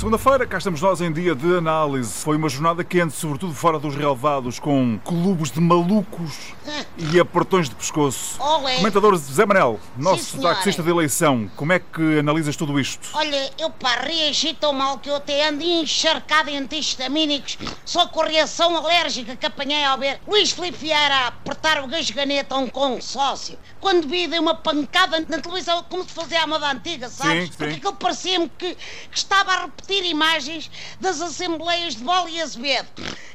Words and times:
Segunda-feira, 0.00 0.46
cá 0.46 0.56
estamos 0.56 0.80
nós 0.80 1.02
em 1.02 1.12
dia 1.12 1.34
de 1.34 1.58
análise. 1.58 2.10
Foi 2.10 2.34
uma 2.34 2.48
jornada 2.48 2.82
quente, 2.82 3.12
sobretudo 3.12 3.52
fora 3.52 3.78
dos 3.78 3.94
relevados, 3.94 4.58
com 4.58 4.98
clubes 5.04 5.50
de 5.50 5.60
malucos 5.60 6.54
e 6.96 7.20
apertões 7.20 7.68
de 7.68 7.74
pescoço. 7.74 8.42
Olé. 8.42 8.76
Comentador 8.76 9.14
Zé 9.16 9.44
Manel, 9.44 9.78
nosso 9.98 10.38
senhora. 10.38 10.54
taxista 10.54 10.82
de 10.82 10.88
eleição, 10.88 11.50
como 11.54 11.74
é 11.74 11.80
que 11.80 12.18
analisas 12.18 12.56
tudo 12.56 12.80
isto? 12.80 13.10
Olha, 13.12 13.52
eu 13.58 13.68
pá, 13.68 13.96
reagi 13.96 14.54
tão 14.54 14.72
mal 14.72 14.96
que 14.96 15.10
eu 15.10 15.16
até 15.16 15.46
ando 15.46 15.62
encharcado 15.62 16.48
em 16.48 16.56
antihistamínicos 16.56 17.58
só 17.84 18.06
com 18.06 18.22
a 18.22 18.26
reação 18.26 18.74
alérgica 18.78 19.36
que 19.36 19.44
apanhei 19.44 19.84
ao 19.84 19.98
ver 19.98 20.18
Luís 20.26 20.50
Filipe 20.50 20.78
Vieira 20.78 21.14
a 21.14 21.26
apertar 21.26 21.84
o 21.84 21.86
gasganete 21.86 22.54
a 22.54 22.56
um 22.56 22.68
consórcio. 22.68 23.58
Quando 23.78 24.08
vi, 24.08 24.26
dei 24.26 24.38
uma 24.38 24.54
pancada 24.54 25.20
na 25.28 25.40
televisão 25.40 25.84
como 25.90 26.04
se 26.04 26.14
fosse 26.14 26.34
a 26.36 26.46
moda 26.46 26.70
antiga, 26.70 27.10
sabes? 27.10 27.44
Sim, 27.44 27.46
sim. 27.52 27.58
Porque 27.58 27.74
aquilo 27.74 27.92
parecia-me 27.96 28.48
que, 28.48 28.74
que 28.74 29.18
estava 29.18 29.52
a 29.52 29.60
repetir 29.62 29.89
imagens 29.98 30.70
das 31.00 31.20
assembleias 31.20 31.96
de 31.96 32.04
Bola 32.04 32.30
e 32.30 32.40
Azevedo. 32.40 32.88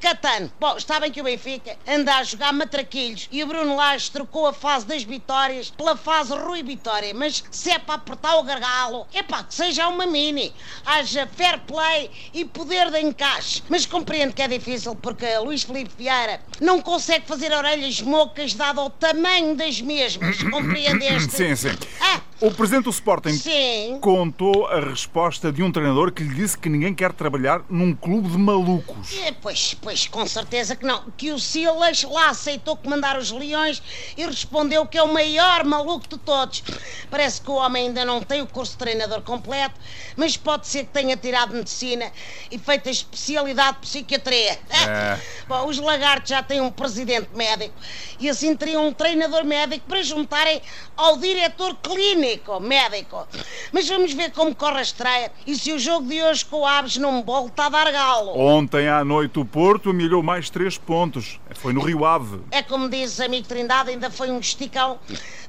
Catano, 0.00 0.50
bom, 0.60 0.76
está 0.76 1.00
bem 1.00 1.10
que 1.10 1.20
o 1.20 1.24
Benfica 1.24 1.76
anda 1.86 2.14
a 2.14 2.22
jogar 2.22 2.52
matraquilhos 2.52 3.28
e 3.32 3.42
o 3.42 3.46
Bruno 3.48 3.74
Lage 3.74 4.10
trocou 4.12 4.46
a 4.46 4.52
fase 4.52 4.86
das 4.86 5.02
vitórias 5.02 5.70
pela 5.70 5.96
fase 5.96 6.32
Rui 6.34 6.62
Vitória, 6.62 7.12
mas 7.12 7.42
se 7.50 7.70
é 7.70 7.80
para 7.80 7.96
apertar 7.96 8.36
o 8.36 8.44
gargalo, 8.44 9.08
é 9.12 9.24
pá, 9.24 9.42
que 9.42 9.52
seja 9.52 9.88
uma 9.88 10.06
mini, 10.06 10.54
haja 10.86 11.26
fair 11.26 11.58
play 11.60 12.10
e 12.32 12.44
poder 12.44 12.92
de 12.92 13.00
encaixe. 13.00 13.62
Mas 13.68 13.86
compreendo 13.86 14.32
que 14.32 14.42
é 14.42 14.46
difícil 14.46 14.94
porque 14.94 15.26
Luís 15.38 15.64
Filipe 15.64 15.90
Vieira 15.98 16.40
não 16.60 16.80
consegue 16.80 17.26
fazer 17.26 17.52
orelhas 17.52 18.00
mocas 18.00 18.54
dado 18.54 18.80
ao 18.80 18.90
tamanho 18.90 19.56
das 19.56 19.80
mesmas, 19.80 20.40
compreendeste? 20.48 21.32
Sim, 21.32 21.56
sim. 21.56 21.76
Ah, 22.00 22.20
O 22.40 22.52
presidente 22.52 22.84
do 22.84 22.90
Sporting 22.90 23.32
sim. 23.32 23.98
contou 24.00 24.68
a 24.68 24.78
resposta 24.78 25.50
de 25.50 25.60
um 25.60 25.72
treinador 25.72 26.12
que 26.12 26.22
lhe 26.22 26.32
disse 26.34 26.56
que 26.56 26.68
ninguém 26.68 26.94
quer 26.94 27.12
trabalhar 27.12 27.62
num 27.68 27.92
clube 27.92 28.28
de 28.28 28.38
malucos. 28.38 29.12
É, 29.18 29.32
Pois, 29.32 29.74
pois, 29.74 30.06
com 30.06 30.24
certeza 30.24 30.76
que 30.76 30.86
não. 30.86 31.02
Que 31.16 31.32
o 31.32 31.38
Silas 31.38 32.04
lá 32.04 32.28
aceitou 32.28 32.76
comandar 32.76 33.18
os 33.18 33.32
leões 33.32 33.82
e 34.16 34.24
respondeu 34.24 34.86
que 34.86 34.96
é 34.96 35.02
o 35.02 35.12
maior 35.12 35.64
maluco 35.64 36.06
de 36.06 36.16
todos. 36.18 36.62
Parece 37.10 37.40
que 37.40 37.50
o 37.50 37.54
homem 37.54 37.88
ainda 37.88 38.04
não 38.04 38.22
tem 38.22 38.40
o 38.40 38.46
curso 38.46 38.72
de 38.72 38.78
treinador 38.78 39.22
completo, 39.22 39.74
mas 40.16 40.36
pode 40.36 40.68
ser 40.68 40.84
que 40.84 40.92
tenha 40.92 41.16
tirado 41.16 41.54
medicina 41.54 42.12
e 42.52 42.58
feito 42.58 42.88
a 42.88 42.92
especialidade 42.92 43.78
de 43.78 43.80
psiquiatria. 43.80 44.52
É. 44.70 45.18
Bom, 45.48 45.66
os 45.66 45.78
lagartos 45.78 46.30
já 46.30 46.42
têm 46.42 46.60
um 46.60 46.70
presidente 46.70 47.30
médico 47.34 47.74
e 48.20 48.28
assim 48.28 48.54
teriam 48.54 48.86
um 48.86 48.92
treinador 48.92 49.44
médico 49.44 49.86
para 49.88 50.02
juntarem 50.02 50.62
ao 50.96 51.16
diretor 51.16 51.74
clínico 51.76 52.27
médico. 52.60 53.26
Mas 53.72 53.88
vamos 53.88 54.12
ver 54.12 54.32
como 54.32 54.54
corre 54.54 54.78
a 54.78 54.82
estreia 54.82 55.32
e 55.46 55.54
se 55.56 55.72
o 55.72 55.78
jogo 55.78 56.06
de 56.08 56.22
hoje 56.22 56.44
com 56.44 56.60
o 56.60 56.66
Aves 56.66 56.96
não 56.96 57.12
me 57.12 57.22
volta 57.22 57.64
a 57.64 57.68
dar 57.68 57.90
galo. 57.90 58.38
Ontem 58.38 58.88
à 58.88 59.04
noite 59.04 59.38
o 59.38 59.44
Porto 59.44 59.90
amelhou 59.90 60.22
mais 60.22 60.50
três 60.50 60.76
pontos. 60.76 61.40
Foi 61.58 61.72
no 61.72 61.80
Rio 61.80 62.04
Ave. 62.04 62.40
É 62.52 62.62
como 62.62 62.88
diz 62.88 63.18
amigo 63.20 63.48
Trindade, 63.48 63.90
ainda 63.90 64.10
foi 64.10 64.30
um 64.30 64.38
esticão 64.38 64.98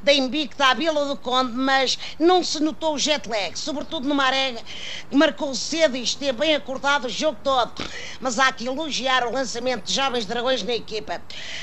da 0.02 0.12
Invicta 0.12 0.66
à 0.66 0.74
Vila 0.74 1.06
do 1.06 1.16
Conde, 1.16 1.52
mas 1.52 2.00
não 2.18 2.44
se 2.44 2.60
notou 2.60 2.96
o 2.96 2.98
jet 2.98 3.30
lag, 3.30 3.58
sobretudo 3.58 4.08
no 4.08 4.16
Marega, 4.16 4.60
que 5.08 5.16
marcou 5.16 5.54
cedo 5.54 5.96
e 5.96 6.02
esteve 6.02 6.40
bem 6.40 6.56
acordado 6.56 7.06
o 7.06 7.10
jogo 7.10 7.38
todo. 7.44 7.72
Mas 8.20 8.40
há 8.40 8.52
que 8.52 8.66
elogiar 8.66 9.28
o 9.28 9.32
lançamento 9.32 9.84
de 9.84 9.94
jovens 9.94 10.26
dragões 10.26 10.64
na 10.64 10.74
equipa. 10.74 11.22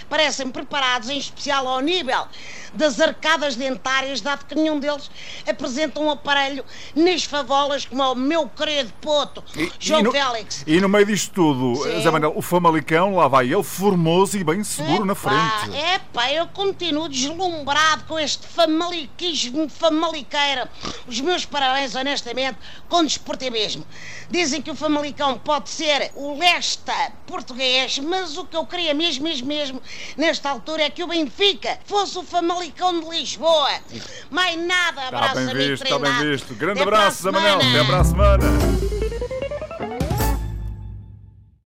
Parecem 0.08 0.48
preparados, 0.48 1.08
em 1.08 1.18
especial 1.18 1.66
ao 1.66 1.80
nível 1.80 2.26
das 2.72 3.00
arcadas 3.00 3.56
dentárias, 3.56 4.20
dado 4.20 4.44
que 4.44 4.54
nenhum 4.54 4.78
deles 4.78 5.10
apresenta 5.48 5.98
um 5.98 6.10
aparelho 6.10 6.64
nas 6.94 7.24
favolas 7.24 7.84
como 7.84 8.02
o 8.02 8.14
meu 8.14 8.48
querido 8.48 8.92
Poto, 9.00 9.42
João 9.80 10.02
no, 10.02 10.12
Félix. 10.12 10.62
e 10.66 10.80
no 10.80 10.88
meio 10.88 11.06
disto 11.06 11.32
tudo, 11.32 11.82
Sim. 11.82 12.02
Zé 12.02 12.10
Manuel, 12.10 12.34
o 12.36 12.42
Famalicão, 12.42 13.16
lá 13.16 13.28
vai 13.28 13.46
ele, 13.52 13.62
formoso 13.62 14.35
e 14.36 14.44
bem 14.44 14.62
seguro 14.62 15.04
na 15.04 15.14
frente. 15.14 15.74
É 15.74 15.98
pá, 16.12 16.30
eu 16.30 16.46
continuo 16.48 17.08
deslumbrado 17.08 18.04
com 18.04 18.18
este 18.18 18.46
famaliquismo 18.46 19.68
famaliqueira. 19.68 20.70
Os 21.06 21.20
meus 21.20 21.44
parabéns, 21.44 21.94
honestamente, 21.94 22.58
com 22.88 23.04
desportivismo. 23.04 23.84
Dizem 24.30 24.60
que 24.60 24.70
o 24.70 24.74
Famalicão 24.74 25.38
pode 25.38 25.70
ser 25.70 26.10
o 26.14 26.36
Lesta 26.38 26.92
português, 27.26 27.98
mas 27.98 28.36
o 28.36 28.44
que 28.44 28.56
eu 28.56 28.66
queria 28.66 28.92
mesmo, 28.92 29.24
mesmo, 29.24 29.46
mesmo, 29.46 29.82
nesta 30.16 30.50
altura, 30.50 30.82
é 30.82 30.90
que 30.90 31.02
o 31.02 31.06
Benfica 31.06 31.78
fosse 31.86 32.18
o 32.18 32.22
Famalicão 32.22 33.00
de 33.00 33.08
Lisboa. 33.08 33.70
Mais 34.30 34.58
nada, 34.58 35.08
abraço, 35.08 35.34
bem 35.34 35.44
amigo 35.44 35.70
visto, 35.70 35.84
está 35.84 35.98
bem 35.98 36.30
visto. 36.30 36.54
Grande 36.54 36.80
Até 36.80 36.88
abraço, 36.88 37.22
semana. 37.22 37.56
Até 37.56 37.84
para 37.84 38.00
a 38.00 38.04
semana. 38.04 39.05